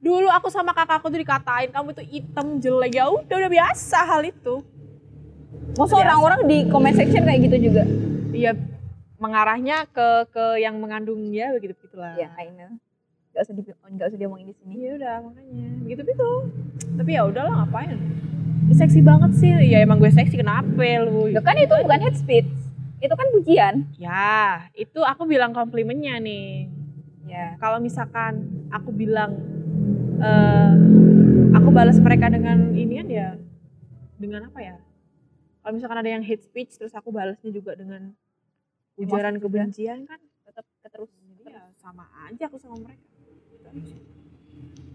Dulu 0.00 0.32
aku 0.32 0.48
sama 0.48 0.72
kakakku 0.72 1.12
tuh 1.12 1.20
dikatain 1.20 1.68
kamu 1.68 1.92
tuh 1.92 2.06
hitam 2.08 2.56
jelek. 2.56 2.96
Ya 2.96 3.12
udah 3.12 3.36
udah 3.36 3.50
biasa 3.52 3.98
hal 4.08 4.24
itu. 4.24 4.64
Masa 5.76 6.00
orang-orang 6.00 6.48
di 6.48 6.58
comment 6.72 6.96
section 6.96 7.28
kayak 7.28 7.40
gitu 7.44 7.56
juga? 7.68 7.84
Iya 8.32 8.56
mengarahnya 9.20 9.84
ke 9.92 10.32
ke 10.32 10.44
yang 10.64 10.80
mengandung 10.80 11.28
ya 11.28 11.52
begitu 11.52 11.76
begitulah. 11.76 12.16
ya 12.16 12.32
I 12.40 12.48
know 12.56 12.72
nggak 13.30 13.42
usah 13.46 13.54
di 13.54 13.62
nggak 13.68 14.06
usah 14.10 14.18
diomongin 14.18 14.46
di 14.50 14.54
sini 14.58 14.74
Iya 14.80 14.92
udah 14.98 15.14
makanya 15.22 15.68
begitu 15.86 16.00
begitu. 16.02 16.30
Tapi 16.98 17.10
ya 17.14 17.22
udahlah 17.28 17.52
ngapain? 17.62 17.94
Ih, 18.66 18.76
seksi 18.76 19.00
banget 19.06 19.30
sih. 19.38 19.50
Ya 19.70 19.78
emang 19.86 20.02
gue 20.02 20.10
seksi 20.10 20.34
kenapa 20.34 20.82
lu? 21.06 21.30
Loh, 21.30 21.42
kan 21.44 21.54
itu 21.54 21.70
bukan 21.70 22.00
head 22.02 22.16
speed 22.18 22.46
itu 23.00 23.14
kan 23.16 23.26
pujian 23.32 23.74
Ya 23.96 24.68
itu 24.76 25.00
aku 25.00 25.24
bilang 25.24 25.56
komplimennya 25.56 26.20
nih. 26.20 26.68
ya 27.24 27.56
Kalau 27.56 27.80
misalkan 27.80 28.66
aku 28.68 28.90
bilang 28.92 29.40
eh 30.20 30.72
aku 31.54 31.68
balas 31.72 31.96
mereka 32.02 32.28
dengan 32.28 32.74
inian 32.76 33.08
ya 33.08 33.28
dengan 34.20 34.50
apa 34.50 34.60
ya? 34.60 34.76
Kalau 35.60 35.72
misalkan 35.76 36.00
ada 36.02 36.10
yang 36.10 36.24
hate 36.24 36.44
speech 36.44 36.76
terus 36.76 36.92
aku 36.92 37.12
balasnya 37.12 37.48
juga 37.52 37.78
dengan 37.78 38.12
ujaran 39.00 39.34
juga. 39.36 39.44
kebencian 39.48 40.04
kan 40.04 40.20
tetap 40.44 40.64
terus 40.92 41.10
ya 41.46 41.60
sama 41.80 42.04
aja 42.28 42.44
aku 42.46 42.60
sama 42.60 42.76
mereka. 42.80 43.06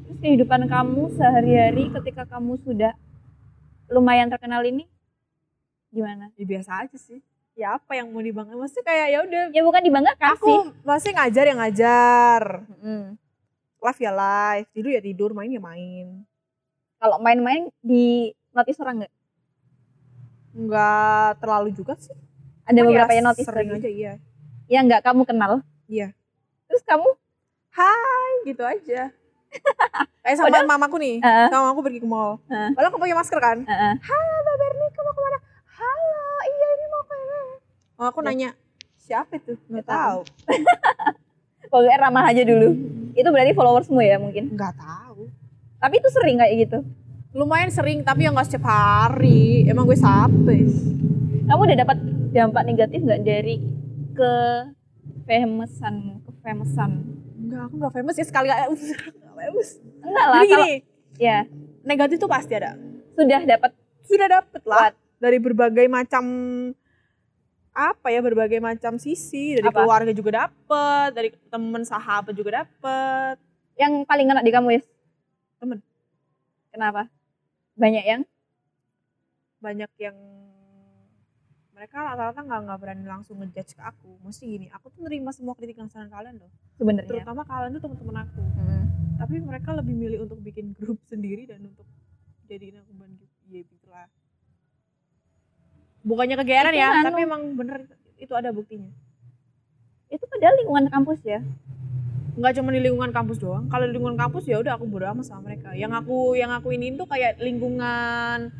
Terus 0.06 0.20
kehidupan 0.22 0.70
kamu 0.70 1.10
sehari-hari 1.18 1.90
ketika 1.90 2.24
kamu 2.30 2.62
sudah 2.62 2.94
lumayan 3.90 4.30
terkenal 4.30 4.62
ini 4.66 4.86
gimana 5.94 6.28
Ya 6.36 6.46
biasa 6.46 6.86
aja 6.86 6.98
sih. 7.00 7.24
Ya 7.56 7.80
apa 7.80 7.96
yang 7.96 8.12
mau 8.12 8.20
dibanggain? 8.20 8.60
Maksudnya 8.60 8.84
kayak 8.84 9.08
ya 9.16 9.20
udah 9.24 9.44
ya 9.56 9.62
bukan 9.64 9.82
dibanggakan 9.88 10.30
sih 10.36 10.44
aku 10.44 10.56
masih 10.84 11.12
ngajar 11.16 11.44
ya 11.48 11.56
ngajar. 11.56 12.42
Mm. 12.84 13.16
Live 13.80 14.02
ya 14.02 14.12
live, 14.12 14.68
tidur 14.76 14.92
ya 14.92 15.02
tidur, 15.02 15.30
main 15.32 15.48
ya 15.48 15.62
main. 15.64 16.26
Kalau 17.00 17.18
main-main 17.24 17.72
di 17.80 18.36
notice 18.52 18.82
orang 18.84 19.06
nggak? 19.06 19.14
Nggak 20.52 21.30
terlalu 21.40 21.70
juga 21.72 21.96
sih. 21.96 22.18
Ada 22.66 22.82
Cuma 22.82 22.88
beberapa 22.90 23.12
ya 23.12 23.16
yang 23.16 23.26
notice 23.26 23.46
sering 23.46 23.70
aja 23.72 23.90
iya. 23.90 24.14
Yang 24.66 24.84
nggak 24.90 25.02
kamu 25.04 25.22
kenal. 25.24 25.52
Iya. 25.86 26.08
Terus 26.66 26.82
kamu 26.82 27.08
Hai 27.70 28.32
gitu 28.48 28.64
aja. 28.64 29.12
Kayak 30.20 30.36
sama 30.40 30.48
Padahal- 30.48 30.70
mamaku 30.70 30.96
nih, 30.98 31.16
Heeh. 31.20 31.48
sama 31.48 31.68
aku 31.70 31.82
pergi 31.82 32.00
ke 32.00 32.08
mall. 32.08 32.40
Heeh. 32.48 32.72
Padahal 32.72 32.90
aku 32.90 33.00
pakai 33.00 33.16
masker 33.16 33.40
kan. 33.40 33.58
Heeh. 33.62 33.94
Halo 34.02 34.36
Mbak 34.42 34.56
Berni, 34.58 34.86
kamu 34.90 35.12
ke 35.12 35.22
mana? 35.22 35.38
Halo, 35.70 36.24
iya 36.46 36.68
ini 36.72 36.86
mau 36.88 37.02
ke 37.02 37.14
mana? 37.14 37.38
Oh, 37.96 38.06
aku 38.08 38.20
Ya. 38.20 38.26
nanya, 38.26 38.50
siapa 38.98 39.34
itu? 39.36 39.54
Nggak 39.68 39.86
tahu. 39.86 40.20
pokoknya 41.66 41.98
ramah 42.00 42.26
aja 42.26 42.42
dulu. 42.42 42.70
Itu 43.12 43.28
berarti 43.28 43.52
followersmu 43.52 44.00
ya 44.00 44.16
mungkin. 44.18 44.56
Nggak 44.56 44.74
tahu. 44.76 45.28
Tapi 45.78 45.94
itu 46.00 46.10
sering 46.10 46.40
kayak 46.40 46.56
gitu. 46.62 46.80
Lumayan 47.32 47.68
sering, 47.68 48.00
tapi 48.02 48.24
yang 48.24 48.32
nggak 48.32 48.48
setiap 48.48 48.66
hari. 48.66 49.68
Emang 49.68 49.84
gue 49.84 50.00
sapes. 50.00 50.72
Kamu 51.44 51.62
udah 51.62 51.78
dapat 51.78 51.98
dampak 52.36 52.68
negatif 52.68 53.00
nggak 53.00 53.24
dari 53.24 53.64
ke 54.12 54.34
famousanmu, 55.24 56.14
ke 56.28 56.32
famousan? 56.44 56.92
Enggak, 57.40 57.62
aku 57.72 57.74
nggak 57.80 57.94
famous 57.96 58.16
ya 58.20 58.26
sekali 58.28 58.48
nggak 58.52 59.36
famous. 59.40 59.70
Enggak 60.04 60.26
lah, 60.28 60.42
Jadi 60.44 60.52
kalau 60.52 60.68
gini, 60.68 60.78
ya 61.16 61.38
negatif 61.88 62.16
tuh 62.20 62.28
pasti 62.28 62.54
ada. 62.60 62.76
sudah 63.16 63.48
dapat 63.48 63.72
Sudah 64.06 64.28
dapet 64.30 64.62
lah. 64.68 64.92
What? 64.92 64.94
Dari 65.18 65.38
berbagai 65.40 65.88
macam 65.90 66.24
apa 67.76 68.08
ya 68.08 68.24
berbagai 68.24 68.64
macam 68.64 68.96
sisi 68.96 69.60
dari 69.60 69.68
Apa? 69.68 69.84
keluarga 69.84 70.12
juga 70.16 70.48
dapet 70.48 71.10
dari 71.12 71.30
temen 71.52 71.84
sahabat 71.84 72.32
juga 72.32 72.64
dapet 72.64 73.36
yang 73.76 74.08
paling 74.08 74.32
enak 74.32 74.44
di 74.46 74.52
kamu 74.54 74.80
ya? 74.80 74.82
Temen. 75.60 75.80
Kenapa? 76.72 77.08
Banyak 77.76 78.04
yang 78.06 78.22
banyak 79.60 79.92
yang 79.98 80.16
mereka 81.76 82.08
rata-rata 82.08 82.40
nggak 82.40 82.60
nggak 82.72 82.80
berani 82.80 83.04
langsung 83.04 83.36
ngejudge 83.44 83.76
ke 83.76 83.84
aku. 83.84 84.16
Mesti 84.24 84.44
gini 84.48 84.68
aku 84.72 84.88
tuh 84.96 85.04
nerima 85.04 85.36
semua 85.36 85.54
kritik 85.60 85.76
dan 85.76 85.92
saran 85.92 86.08
kalian 86.08 86.40
loh. 86.40 86.48
Sebenarnya. 86.80 87.12
terutama 87.12 87.44
kalian 87.44 87.76
tuh 87.76 87.84
teman-teman 87.84 88.18
aku. 88.24 88.42
Hmm. 88.42 88.84
tapi 89.16 89.40
mereka 89.40 89.72
lebih 89.72 89.96
milih 89.96 90.28
untuk 90.28 90.44
bikin 90.44 90.76
grup 90.76 91.00
sendiri 91.12 91.48
dan 91.48 91.64
untuk 91.68 91.88
jadiin 92.48 92.80
aku 92.80 92.92
bahan 92.96 93.12
gitu. 93.20 93.36
Ya 93.52 93.62
gitulah 93.68 94.08
bukannya 96.06 96.36
kegeeran 96.38 96.74
ya 96.78 97.02
tapi 97.02 97.26
emang 97.26 97.58
bener 97.58 97.90
itu 98.16 98.32
ada 98.32 98.54
buktinya. 98.56 98.94
Itu 100.08 100.24
padahal 100.32 100.56
lingkungan 100.64 100.88
kampus 100.88 101.20
ya. 101.28 101.44
nggak 102.36 102.52
cuma 102.60 102.76
di 102.76 102.84
lingkungan 102.84 103.16
kampus 103.16 103.40
doang. 103.40 103.72
Kalau 103.72 103.88
di 103.88 103.96
lingkungan 103.96 104.20
kampus 104.20 104.44
ya 104.48 104.60
udah 104.60 104.76
aku 104.76 104.88
bodo 104.92 105.08
amat 105.08 105.24
sama 105.28 105.52
mereka. 105.52 105.72
Yang 105.72 106.04
aku 106.04 106.36
yang 106.36 106.52
aku 106.52 106.76
ini 106.76 106.92
tuh 106.96 107.08
kayak 107.08 107.40
lingkungan 107.40 108.52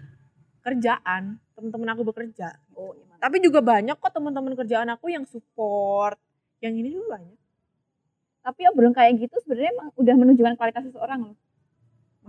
kerjaan 0.64 1.44
teman-teman 1.56 1.88
aku 1.96 2.04
bekerja 2.04 2.52
Oh, 2.76 2.92
iya. 2.92 3.16
tapi 3.18 3.40
juga 3.40 3.64
banyak 3.64 3.96
kok 3.96 4.12
teman-teman 4.12 4.54
kerjaan 4.54 4.92
aku 4.92 5.10
yang 5.10 5.24
support 5.24 6.20
yang 6.60 6.76
ini 6.76 6.92
juga 6.92 7.20
banyak 7.20 7.38
Tapi 8.46 8.62
obrolan 8.70 8.94
kayak 8.94 9.18
gitu 9.26 9.36
sebenarnya 9.42 9.74
emang 9.74 9.90
udah 9.98 10.16
menunjukkan 10.22 10.54
kualitas 10.54 10.86
seseorang 10.86 11.34
loh. 11.34 11.38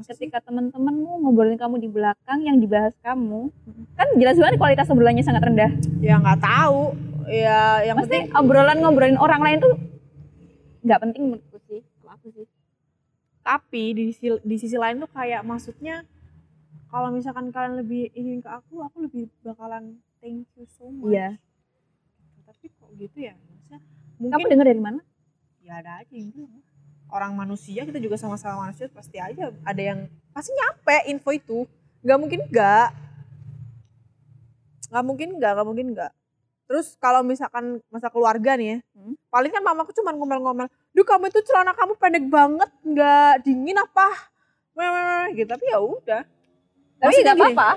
Sih? 0.01 0.29
Ketika 0.29 0.41
teman-temanmu 0.45 1.25
ngobrolin 1.25 1.61
kamu 1.61 1.77
di 1.77 1.89
belakang 1.89 2.41
yang 2.41 2.57
dibahas 2.57 2.97
kamu, 3.01 3.53
kan 3.97 4.09
jelas 4.17 4.37
banget 4.37 4.57
kualitas 4.57 4.89
obrolannya 4.89 5.21
sangat 5.21 5.45
rendah. 5.45 5.73
ya 6.01 6.17
nggak 6.17 6.41
tahu 6.41 6.97
ya 7.29 7.85
yang 7.85 8.01
penting 8.01 8.29
Maksudnya 8.29 8.41
obrolan 8.41 8.79
ngobrolin 8.81 9.19
orang 9.21 9.41
lain 9.45 9.59
tuh 9.61 9.73
nggak 10.85 11.01
penting 11.05 11.23
menurutku 11.33 11.59
sih. 11.69 11.81
Kalau 11.85 12.13
aku 12.17 12.27
sih. 12.33 12.47
tapi 13.45 13.85
di 13.93 14.05
sisi, 14.11 14.27
di 14.41 14.57
sisi 14.57 14.77
lain 14.81 14.99
tuh 14.99 15.11
kayak 15.13 15.45
maksudnya 15.45 16.03
kalau 16.87 17.09
misalkan 17.11 17.51
kalian 17.51 17.83
lebih 17.83 18.09
ingin 18.13 18.39
ke 18.39 18.49
aku 18.49 18.81
aku 18.81 19.05
lebih 19.05 19.27
bakalan 19.43 19.99
thank 20.19 20.47
you 20.55 20.65
so 20.69 20.87
much. 20.89 21.13
Iya. 21.13 21.37
tapi 22.43 22.71
kok 22.71 22.91
gitu 22.95 23.19
ya? 23.21 23.35
Maksudnya 23.35 23.79
Kamu 24.17 24.23
mungkin 24.31 24.47
dengar 24.49 24.67
dari 24.67 24.83
mana? 24.83 25.01
ya 25.61 25.83
ada 25.83 25.99
aja 25.99 26.15
yang 26.15 26.31
bilang. 26.31 26.63
Orang 27.07 27.33
manusia 27.35 27.83
kita 27.83 27.99
juga 27.99 28.15
sama-sama 28.15 28.67
manusia 28.67 28.87
pasti 28.87 29.19
aja 29.19 29.51
ada 29.63 29.83
yang 29.83 30.07
pasti 30.31 30.51
nyampe 30.51 30.97
info 31.07 31.31
itu. 31.31 31.59
Nggak 32.03 32.19
mungkin 32.19 32.41
nggak. 32.47 32.89
Nggak 34.87 35.05
mungkin 35.05 35.29
nggak 35.39 35.53
nggak 35.53 35.67
mungkin 35.67 35.87
nggak. 35.93 36.13
Terus 36.67 36.99
kalau 36.99 37.23
misalkan 37.23 37.79
masa 37.91 38.11
keluarga 38.11 38.55
nih 38.55 38.69
ya 38.69 38.79
Hmm. 38.97 39.15
paling 39.31 39.53
kan 39.53 39.63
mamaku 39.63 39.95
cuma 39.95 40.11
ngomel-ngomel 40.11 40.67
duh 40.91 41.07
kamu 41.07 41.31
itu 41.31 41.39
celana 41.47 41.71
kamu 41.77 41.95
pendek 41.95 42.27
banget 42.27 42.71
nggak 42.83 43.43
dingin 43.43 43.79
apa? 43.79 44.09
Gitu. 45.31 45.47
Tapi 45.47 45.65
ya 45.67 45.79
udah 45.79 46.23
Tapi 46.97 47.05
Maksudnya 47.07 47.25
nggak 47.29 47.37
gini, 47.39 47.53
apa-apa. 47.53 47.71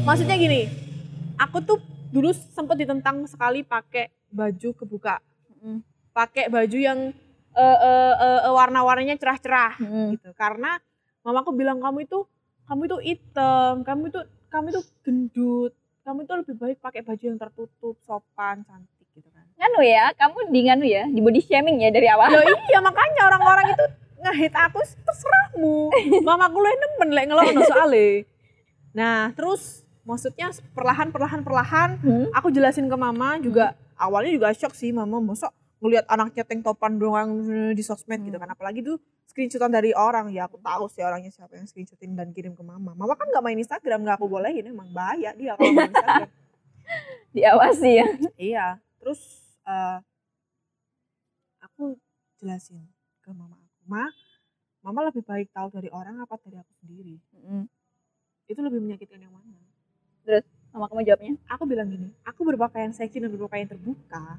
maksudnya 0.00 0.36
gini 0.36 0.60
aku 1.36 1.58
tuh 1.60 1.78
dulu 2.08 2.30
sempet 2.32 2.76
ditentang 2.78 3.26
sekali 3.26 3.62
pakai 3.62 4.08
baju 4.28 4.70
kebuka 4.74 5.18
Mm. 5.58 5.84
pakai 6.10 6.48
baju 6.48 6.72
yang 6.74 7.12
eh, 7.52 7.78
eh, 7.80 8.14
eh, 8.16 8.40
eh, 8.42 8.52
warna-warnanya 8.54 9.12
cerah-cerah 9.14 9.76
Mm. 9.76 10.16
gitu 10.16 10.30
karena 10.32 10.80
mamaku 11.20 11.52
bilang 11.52 11.76
kamu 11.78 12.06
itu 12.06 12.24
kamu 12.64 12.86
itu 12.86 12.96
hitam 13.04 13.82
kamu 13.82 14.08
itu 14.08 14.20
kamu 14.48 14.66
itu 14.68 14.80
gendut 15.00 15.72
kamu 16.00 16.24
itu 16.24 16.32
lebih 16.34 16.54
baik 16.56 16.78
pakai 16.78 17.02
baju 17.02 17.20
yang 17.20 17.36
tertutup 17.36 17.94
sopan 18.00 18.62
cantik 18.62 19.06
gitu 19.12 19.28
kan 19.28 19.44
Nganu 19.52 19.80
ya, 19.82 20.08
kamu 20.14 20.48
di 20.48 20.60
nganu 20.62 20.84
ya, 20.86 21.04
di 21.04 21.20
body 21.20 21.40
shaming 21.40 21.76
ya 21.78 21.92
dari 21.92 22.08
awal. 22.08 22.32
Loh 22.32 22.40
iya 22.40 22.80
makanya 22.80 23.28
orang-orang 23.28 23.66
itu 23.70 23.84
ngehit 24.20 24.52
aku 24.52 24.78
terserahmu 25.00 25.90
mamaku 26.20 26.56
lu 26.56 26.68
nemen 26.70 27.08
lek 27.10 27.24
ngelokno 27.26 27.60
soalnya 27.64 28.24
nah 28.90 29.32
terus 29.32 29.82
maksudnya 30.02 30.50
perlahan 30.72 31.08
perlahan 31.10 31.90
Hmm. 31.98 32.26
aku 32.30 32.48
jelasin 32.48 32.84
ke 32.84 32.96
mama 32.96 33.38
juga 33.38 33.72
awalnya 33.94 34.30
juga 34.30 34.48
shock 34.50 34.72
sih 34.72 34.90
mama 34.90 35.18
masa 35.18 35.48
ngelihat 35.80 36.04
anaknya 36.06 36.42
tank 36.42 36.60
topan 36.60 36.96
doang 36.96 37.30
di 37.70 37.80
sosmed 37.80 38.20
gitu 38.20 38.34
Hmm. 38.34 38.44
kan 38.44 38.52
apalagi 38.52 38.80
tuh 38.80 38.98
screenshotan 39.24 39.70
dari 39.70 39.92
orang 39.92 40.28
ya 40.28 40.44
aku 40.44 40.58
tahu 40.58 40.88
sih 40.88 41.00
orangnya 41.00 41.30
siapa 41.30 41.54
yang 41.54 41.64
screenshotin 41.64 42.12
dan 42.12 42.30
kirim 42.30 42.52
ke 42.52 42.60
mama 42.60 42.92
mama 42.92 43.14
kan 43.14 43.28
nggak 43.28 43.40
main 43.40 43.56
Instagram 43.56 44.02
nggak 44.02 44.16
aku 44.16 44.26
bolehin 44.26 44.66
emang 44.66 44.90
bahaya 44.90 45.30
dia 45.32 45.54
kalau 45.54 45.70
main 45.70 45.88
Instagram 45.88 46.30
Diawasi 47.30 47.90
ya. 47.94 48.06
iya 48.34 48.66
terus 48.98 49.22
eh, 49.62 49.98
aku 51.60 51.94
jelasin 52.36 52.82
ke 53.20 53.30
mama 53.30 53.59
ma 53.90 54.06
mama 54.86 55.10
lebih 55.10 55.26
baik 55.26 55.50
tahu 55.50 55.68
dari 55.74 55.90
orang 55.90 56.22
apa 56.22 56.38
dari 56.46 56.62
aku 56.62 56.72
sendiri 56.78 57.18
Mm. 57.42 57.66
itu 58.46 58.60
lebih 58.62 58.78
menyakitkan 58.78 59.18
yang 59.18 59.34
mana 59.34 59.50
Sama 60.70 60.86
kamu 60.86 61.02
jawabnya? 61.02 61.34
aku 61.50 61.66
bilang 61.66 61.90
gini, 61.90 62.14
aku 62.22 62.46
berpakaian 62.46 62.94
seksi 62.94 63.18
dan 63.18 63.34
berpakaian 63.34 63.66
terbuka, 63.66 64.38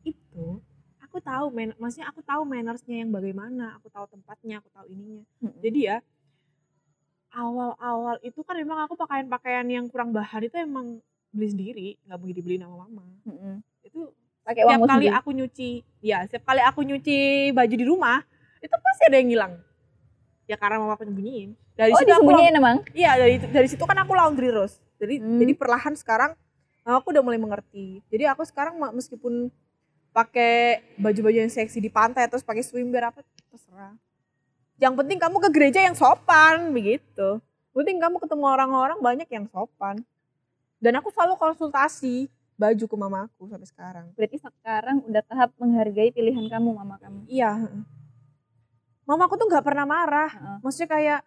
itu 0.00 0.64
aku 1.04 1.20
tahu, 1.20 1.52
man, 1.52 1.76
maksudnya 1.76 2.08
aku 2.08 2.24
tahu 2.24 2.48
mannersnya 2.48 3.04
yang 3.04 3.12
bagaimana, 3.12 3.76
aku 3.76 3.92
tahu 3.92 4.08
tempatnya, 4.08 4.64
aku 4.64 4.72
tahu 4.72 4.88
ininya. 4.88 5.20
Mm-mm. 5.44 5.60
Jadi 5.60 5.80
ya 5.92 6.00
awal-awal 7.36 8.16
itu 8.24 8.40
kan 8.40 8.56
memang 8.56 8.88
aku 8.88 8.96
pakaian-pakaian 8.96 9.68
yang 9.68 9.84
kurang 9.92 10.16
bahan 10.16 10.48
itu 10.48 10.56
emang 10.56 11.04
beli 11.28 11.48
sendiri, 11.52 11.88
nggak 12.08 12.18
begitu 12.24 12.40
dibeliin 12.40 12.64
sama 12.64 12.88
mama. 12.88 13.04
Mm-mm. 13.28 13.60
Itu 13.84 14.08
Pakai 14.48 14.64
setiap 14.64 14.80
kali 14.88 15.04
sendiri. 15.04 15.12
aku 15.12 15.30
nyuci, 15.36 15.70
ya 16.00 16.24
setiap 16.24 16.48
kali 16.48 16.64
aku 16.64 16.80
nyuci 16.80 17.52
baju 17.52 17.74
di 17.76 17.84
rumah, 17.84 18.24
itu 18.68 18.76
pasti 18.84 19.02
ada 19.08 19.16
yang 19.16 19.30
hilang. 19.32 19.52
Ya 20.44 20.56
karena 20.60 20.76
mama 20.80 20.96
penyembunyiin. 21.00 21.56
Dari 21.76 21.92
Oh 21.92 21.98
situ 22.00 22.12
aku 22.12 22.28
emang? 22.36 22.84
Iya 22.92 23.16
dari 23.16 23.34
dari 23.40 23.68
situ 23.68 23.84
kan 23.88 23.96
aku 24.00 24.12
laundry 24.12 24.52
rose. 24.52 24.76
Jadi 25.00 25.20
Hmm. 25.20 25.40
jadi 25.40 25.52
perlahan 25.56 25.96
sekarang 25.96 26.36
aku 26.84 27.12
udah 27.12 27.24
mulai 27.24 27.40
mengerti. 27.40 28.00
Jadi 28.08 28.24
aku 28.28 28.44
sekarang 28.44 28.76
meskipun 28.92 29.48
pakai 30.12 30.82
baju-baju 30.96 31.46
yang 31.46 31.52
seksi 31.52 31.78
di 31.78 31.92
pantai 31.92 32.26
terus 32.26 32.44
pakai 32.44 32.64
swimwear 32.64 33.12
apa 33.12 33.20
terserah. 33.52 33.92
Yang 34.80 34.94
penting 35.04 35.18
kamu 35.20 35.36
ke 35.42 35.48
gereja 35.52 35.80
yang 35.84 35.96
sopan 35.96 36.72
begitu. 36.72 37.42
Penting 37.76 38.00
kamu 38.00 38.16
ketemu 38.18 38.44
orang-orang 38.48 38.98
banyak 38.98 39.28
yang 39.30 39.46
sopan. 39.52 40.00
Dan 40.78 40.98
aku 40.98 41.10
selalu 41.10 41.34
konsultasi 41.38 42.30
baju 42.58 42.84
ke 42.90 42.96
mamaku 42.98 43.42
sampai 43.50 43.68
sekarang. 43.70 44.06
Berarti 44.18 44.36
sekarang 44.42 44.96
udah 45.06 45.22
tahap 45.22 45.50
menghargai 45.58 46.10
pilihan 46.10 46.46
kamu, 46.50 46.74
mama 46.74 46.98
kamu. 46.98 47.26
Iya. 47.30 47.70
Mamaku 49.08 49.40
tuh 49.40 49.48
nggak 49.48 49.64
pernah 49.64 49.88
marah. 49.88 50.28
Maksudnya 50.60 50.86
kayak 50.86 51.20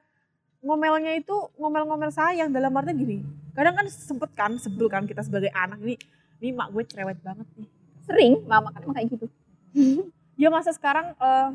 ngomelnya 0.62 1.18
itu 1.18 1.34
ngomel-ngomel 1.58 2.14
sayang 2.14 2.54
dalam 2.54 2.70
artian 2.78 2.94
gini 2.94 3.18
kadang 3.52 3.74
kan 3.74 3.86
sempet 3.90 4.30
kan 4.32 4.52
sebel 4.62 4.88
kan 4.88 5.04
kita 5.04 5.26
sebagai 5.26 5.50
anak 5.52 5.82
ini 5.82 5.98
ini 6.38 6.54
mak 6.54 6.70
gue 6.70 6.86
cerewet 6.86 7.18
banget 7.20 7.50
nih 7.58 7.68
Sering, 8.02 8.34
mama 8.46 8.70
kan 8.70 8.82
emang 8.82 8.96
kayak 8.98 9.10
gitu. 9.10 9.26
ya 10.42 10.50
masa 10.50 10.70
sekarang 10.70 11.18
eh 11.18 11.50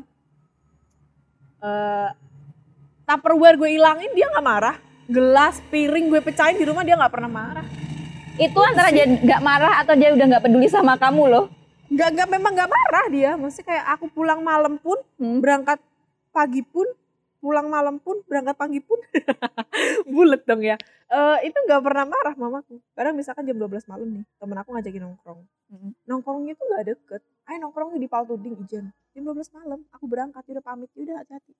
eh 1.57 2.09
tupperware 3.03 3.55
gue 3.55 3.69
ilangin 3.79 4.11
dia 4.11 4.27
nggak 4.27 4.43
marah 4.45 4.75
gelas 5.07 5.63
piring 5.71 6.11
gue 6.11 6.19
pecahin 6.19 6.59
di 6.59 6.67
rumah 6.67 6.83
dia 6.83 6.99
nggak 6.99 7.13
pernah 7.15 7.31
marah 7.31 7.65
Itu 8.37 8.59
antara 8.61 8.91
dia 8.91 9.07
nggak 9.07 9.41
marah 9.41 9.81
atau 9.81 9.95
dia 9.95 10.13
udah 10.13 10.25
nggak 10.29 10.43
peduli 10.43 10.67
sama 10.67 10.93
kamu 10.93 11.23
loh. 11.25 11.45
nggak 11.87 12.09
nggak 12.11 12.29
memang 12.29 12.51
nggak 12.53 12.69
marah 12.69 13.05
dia 13.07 13.31
maksudnya 13.33 13.71
kayak 13.71 13.85
aku 13.95 14.11
pulang 14.11 14.43
malam 14.43 14.75
pun 14.75 14.99
Hmm. 15.15 15.39
berangkat 15.39 15.79
pagi 16.37 16.61
pun 16.61 16.85
pulang 17.41 17.65
malam 17.69 17.97
pun 17.97 18.21
berangkat 18.29 18.53
pagi 18.53 18.77
pun 18.81 18.97
bulet 20.13 20.41
dong 20.45 20.61
ya. 20.61 20.77
Eh 21.09 21.49
itu 21.49 21.57
nggak 21.57 21.81
pernah 21.81 22.05
marah 22.05 22.35
mamaku. 22.37 22.77
Kadang 22.93 23.17
misalkan 23.17 23.45
jam 23.49 23.57
12 23.57 23.89
malam 23.89 24.07
nih 24.21 24.25
temen 24.37 24.57
aku 24.61 24.69
ngajakin 24.77 25.01
nongkrong. 25.01 25.41
Nongkrongnya 26.05 26.53
tuh 26.53 26.65
nggak 26.69 26.83
deket. 26.93 27.21
Ayo 27.49 27.57
nongkrongnya 27.65 27.97
di 27.97 28.09
Paltuding 28.09 28.53
Ijen. 28.61 28.85
Jam 29.17 29.23
12 29.25 29.57
malam 29.57 29.79
aku 29.89 30.05
berangkat 30.05 30.43
udah 30.45 30.61
pamit. 30.61 30.89
Udah 30.93 31.25
hati-hati. 31.25 31.53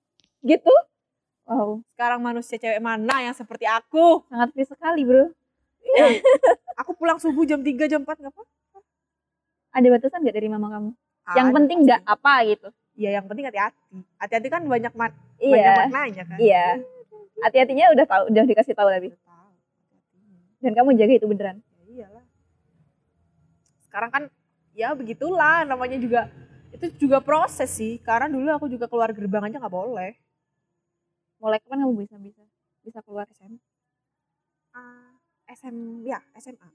Gitu? 0.46 0.74
Wow, 1.48 1.80
sekarang 1.96 2.20
manusia 2.20 2.60
cewek 2.60 2.78
mana 2.78 3.24
yang 3.24 3.32
seperti 3.32 3.64
aku? 3.64 4.20
Sangat 4.28 4.52
free 4.52 4.68
sekali 4.68 5.02
bro. 5.02 5.32
aku 6.80 6.92
pulang 6.94 7.16
subuh 7.16 7.48
jam 7.48 7.64
3 7.64 7.88
jam 7.88 8.04
4 8.04 8.04
nggak 8.04 8.34
apa 8.34 8.42
Ada 9.72 9.86
batasan 9.88 10.20
gak 10.26 10.36
dari 10.36 10.48
mama 10.52 10.68
kamu? 10.68 10.90
yang 11.36 11.48
Ada 11.52 11.56
penting 11.60 11.78
nggak 11.84 12.02
apa 12.08 12.32
gitu. 12.48 12.68
Iya 12.98 13.22
yang 13.22 13.30
penting 13.30 13.46
hati-hati. 13.46 13.78
Hati-hati 14.18 14.48
kan 14.50 14.62
banyak 14.66 14.90
ma- 14.98 15.14
banyak 15.38 15.54
Iya, 15.54 15.70
maknanya 15.86 16.22
kan? 16.26 16.38
Iya. 16.42 16.66
Hati-hatinya 17.38 17.94
udah 17.94 18.06
tahu, 18.10 18.22
udah 18.34 18.42
dikasih 18.42 18.74
tahu 18.74 18.88
tapi. 18.90 19.08
Dan 20.58 20.74
kamu 20.74 20.98
jaga 20.98 21.14
itu 21.14 21.26
beneran. 21.30 21.62
ya 21.62 21.84
iyalah. 21.86 22.24
Sekarang 23.86 24.10
kan 24.10 24.22
ya 24.74 24.90
begitulah 24.98 25.62
namanya 25.62 25.94
juga 26.02 26.26
itu 26.74 26.90
juga 26.98 27.22
proses 27.22 27.70
sih. 27.70 28.02
Karena 28.02 28.26
dulu 28.26 28.50
aku 28.50 28.66
juga 28.66 28.90
keluar 28.90 29.14
gerbang 29.14 29.46
aja 29.46 29.62
nggak 29.62 29.70
boleh. 29.70 30.18
Mulai 31.38 31.62
kapan 31.62 31.86
kamu 31.86 31.94
bisa 32.02 32.18
bisa 32.18 32.42
bisa 32.82 32.98
keluar 33.06 33.30
SM 33.30 33.54
Ah, 34.74 35.14
SM 35.46 36.02
ya 36.02 36.18
SMA 36.34 36.66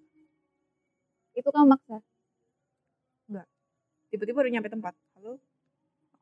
Itu 1.36 1.52
kamu 1.52 1.68
maksa. 1.68 2.00
tiba-tiba 4.14 4.46
udah 4.46 4.54
nyampe 4.54 4.70
tempat. 4.70 4.94
Halo 5.18 5.42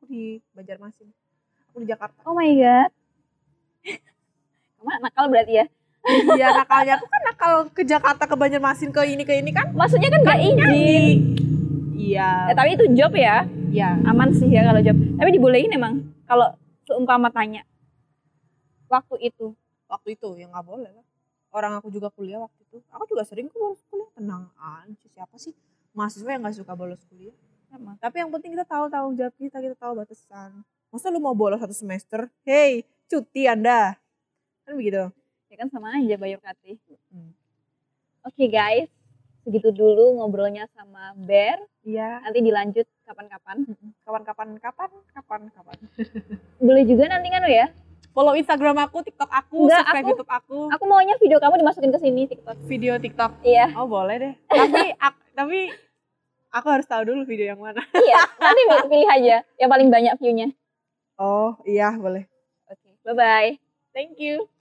aku 0.02 0.10
di 0.10 0.42
Banjarmasin. 0.50 1.06
Aku 1.70 1.78
di 1.78 1.86
Jakarta. 1.86 2.18
Oh 2.26 2.34
my 2.34 2.50
god. 2.58 2.90
kamu 4.82 4.98
nakal 4.98 5.24
berarti 5.30 5.62
ya? 5.62 5.66
iya 6.34 6.50
nakalnya. 6.58 6.98
Aku 6.98 7.06
kan 7.06 7.22
nakal 7.22 7.52
ke 7.70 7.86
Jakarta 7.86 8.26
ke 8.26 8.34
Banjarmasin 8.34 8.90
ke 8.90 8.98
ini 9.06 9.22
ke 9.22 9.38
ini 9.38 9.54
kan. 9.54 9.70
Maksudnya 9.70 10.10
kan 10.10 10.26
nggak 10.26 10.40
izin. 10.42 11.18
iya. 11.94 12.50
Ya, 12.50 12.54
tapi 12.58 12.74
itu 12.74 12.90
job 12.98 13.14
ya, 13.14 13.46
iya. 13.70 13.94
Aman 14.02 14.34
sih 14.34 14.50
ya 14.50 14.66
kalau 14.66 14.82
job. 14.82 14.98
Tapi 14.98 15.30
dibolehin 15.38 15.70
emang 15.70 16.02
kalau 16.26 16.50
seumpama 16.82 17.30
tanya. 17.30 17.62
Waktu 18.90 19.30
itu. 19.30 19.54
waktu 19.92 20.16
itu 20.16 20.40
ya 20.40 20.48
nggak 20.48 20.64
boleh 20.64 20.88
lah. 20.88 21.04
Orang 21.52 21.76
aku 21.76 21.92
juga 21.92 22.08
kuliah 22.08 22.40
waktu 22.40 22.64
itu. 22.64 22.80
Aku 22.90 23.04
juga 23.06 23.28
sering 23.28 23.46
kok 23.46 23.60
bolos 23.60 23.84
kuliah. 23.86 24.08
Tenang 24.18 24.48
aja 24.56 25.06
siapa 25.14 25.36
sih? 25.38 25.54
Mahasiswa 25.92 26.32
yang 26.32 26.42
nggak 26.42 26.58
suka 26.58 26.72
bolos 26.72 27.04
kuliah 27.06 27.36
Sama. 27.72 27.96
tapi 27.96 28.16
yang 28.18 28.28
penting 28.28 28.52
kita 28.52 28.62
tahu 28.62 28.84
tanggung 28.86 29.14
jawab 29.14 29.32
kita 29.34 29.56
kita 29.58 29.72
tahu 29.74 29.96
batasan 29.96 30.60
masa 30.86 31.08
lu 31.08 31.16
mau 31.18 31.32
bolos 31.32 31.56
satu 31.56 31.72
semester 31.72 32.28
hey 32.42 32.80
cuti 33.06 33.46
anda 33.46 33.96
kan 34.62 34.74
begitu 34.74 35.08
Ya 35.46 35.56
kan 35.58 35.68
sama 35.68 35.92
aja 35.94 36.16
bayar 36.16 36.36
UKT. 36.38 36.80
Hmm. 37.08 37.28
Oke 38.22 38.46
guys, 38.46 38.88
segitu 39.42 39.68
dulu 39.70 40.16
ngobrolnya 40.16 40.64
sama 40.70 41.12
Bear. 41.14 41.60
iya 41.82 42.20
Nanti 42.20 42.40
dilanjut 42.40 42.88
kapan-kapan. 43.04 43.68
kapan-kapan 44.00 44.48
kapan 44.56 44.90
kapan 45.10 45.40
kapan 45.50 45.76
Boleh 46.62 46.84
juga 46.84 47.04
nanti 47.06 47.28
kan 47.28 47.44
ya. 47.44 47.68
follow 48.10 48.32
instagram 48.32 48.76
aku 48.78 49.00
tiktok 49.02 49.28
aku 49.28 49.56
Enggak, 49.62 49.80
subscribe 49.82 49.92
aku- 49.98 50.10
youtube 50.10 50.32
aku 50.34 50.58
Aku 50.70 50.84
maunya 50.86 51.16
video 51.16 51.36
kamu 51.36 51.54
dimasukin 51.58 51.90
ke 51.90 52.00
sini 52.00 52.22
TikTok. 52.26 52.56
video 52.64 52.92
tiktok 52.96 53.32
Iya, 53.42 53.72
oh 53.74 53.84
boleh 53.86 54.16
deh 54.18 54.34
tapi 54.46 54.96
tapi 55.30 55.58
aku 56.52 56.68
harus 56.68 56.86
tahu 56.86 57.02
dulu 57.08 57.24
video 57.24 57.52
yang 57.56 57.60
mana 57.60 57.80
iya. 58.06 58.22
Nanti 58.38 58.60
pilih 58.86 59.08
aja 59.08 59.36
yang 59.56 59.70
paling 59.72 59.88
banyak 59.88 60.14
view-nya. 60.20 60.48
oh 61.16 61.56
iya 61.64 61.96
boleh 61.96 62.28
Oke, 62.68 62.88
bye 63.04 63.16
bye. 63.16 63.50
thank 63.92 64.20
you 64.20 64.51